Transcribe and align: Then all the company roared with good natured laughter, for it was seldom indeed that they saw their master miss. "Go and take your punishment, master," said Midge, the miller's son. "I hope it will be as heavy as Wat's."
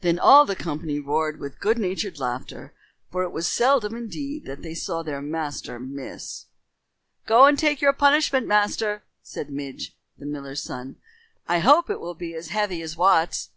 Then 0.00 0.18
all 0.18 0.46
the 0.46 0.56
company 0.56 0.98
roared 0.98 1.38
with 1.38 1.60
good 1.60 1.76
natured 1.76 2.18
laughter, 2.18 2.72
for 3.12 3.22
it 3.24 3.32
was 3.32 3.46
seldom 3.46 3.94
indeed 3.94 4.46
that 4.46 4.62
they 4.62 4.72
saw 4.72 5.02
their 5.02 5.20
master 5.20 5.78
miss. 5.78 6.46
"Go 7.26 7.44
and 7.44 7.58
take 7.58 7.82
your 7.82 7.92
punishment, 7.92 8.46
master," 8.46 9.02
said 9.20 9.50
Midge, 9.50 9.94
the 10.16 10.24
miller's 10.24 10.62
son. 10.62 10.96
"I 11.46 11.58
hope 11.58 11.90
it 11.90 12.00
will 12.00 12.14
be 12.14 12.32
as 12.32 12.48
heavy 12.48 12.80
as 12.80 12.96
Wat's." 12.96 13.50